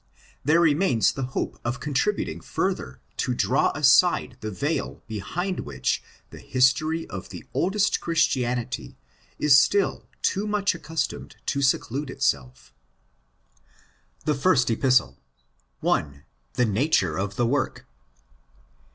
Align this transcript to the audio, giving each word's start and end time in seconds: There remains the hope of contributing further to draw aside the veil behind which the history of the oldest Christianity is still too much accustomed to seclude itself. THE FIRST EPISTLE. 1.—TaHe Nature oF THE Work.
There 0.43 0.61
remains 0.61 1.11
the 1.11 1.21
hope 1.37 1.59
of 1.63 1.79
contributing 1.79 2.41
further 2.41 2.99
to 3.17 3.35
draw 3.35 3.71
aside 3.75 4.35
the 4.41 4.49
veil 4.49 5.03
behind 5.07 5.59
which 5.59 6.01
the 6.31 6.39
history 6.39 7.05
of 7.07 7.29
the 7.29 7.45
oldest 7.53 8.01
Christianity 8.01 8.97
is 9.37 9.59
still 9.59 10.07
too 10.23 10.47
much 10.47 10.73
accustomed 10.73 11.35
to 11.45 11.61
seclude 11.61 12.09
itself. 12.09 12.73
THE 14.25 14.33
FIRST 14.33 14.71
EPISTLE. 14.71 15.19
1.—TaHe 15.83 16.65
Nature 16.71 17.15
oF 17.19 17.35
THE 17.35 17.45
Work. 17.45 17.85